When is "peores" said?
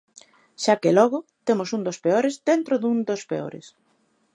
2.05-2.35, 3.31-3.65